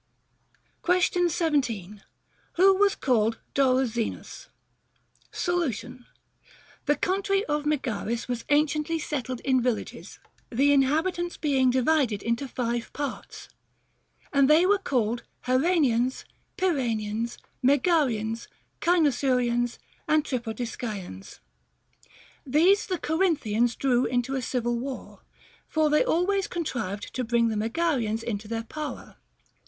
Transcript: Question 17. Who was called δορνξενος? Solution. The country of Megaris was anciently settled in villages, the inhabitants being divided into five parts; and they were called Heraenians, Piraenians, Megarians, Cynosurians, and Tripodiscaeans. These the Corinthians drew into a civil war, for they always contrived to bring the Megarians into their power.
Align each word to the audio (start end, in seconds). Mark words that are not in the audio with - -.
Question 0.81 1.29
17. 1.29 2.01
Who 2.53 2.73
was 2.73 2.95
called 2.95 3.39
δορνξενος? 3.53 4.47
Solution. 5.31 6.07
The 6.87 6.95
country 6.95 7.45
of 7.45 7.65
Megaris 7.67 8.27
was 8.27 8.43
anciently 8.49 8.97
settled 8.97 9.41
in 9.41 9.61
villages, 9.61 10.17
the 10.49 10.73
inhabitants 10.73 11.37
being 11.37 11.69
divided 11.69 12.23
into 12.23 12.47
five 12.47 12.91
parts; 12.93 13.49
and 14.33 14.49
they 14.49 14.65
were 14.65 14.79
called 14.79 15.21
Heraenians, 15.45 16.25
Piraenians, 16.57 17.37
Megarians, 17.63 18.47
Cynosurians, 18.81 19.77
and 20.07 20.23
Tripodiscaeans. 20.25 21.41
These 22.43 22.87
the 22.87 22.97
Corinthians 22.97 23.75
drew 23.75 24.07
into 24.07 24.33
a 24.33 24.41
civil 24.41 24.79
war, 24.79 25.21
for 25.67 25.91
they 25.91 26.03
always 26.03 26.47
contrived 26.47 27.13
to 27.13 27.23
bring 27.23 27.49
the 27.49 27.55
Megarians 27.55 28.23
into 28.23 28.47
their 28.47 28.63
power. 28.63 29.17